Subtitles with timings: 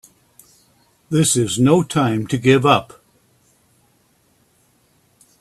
[1.11, 3.03] This is no time to give up!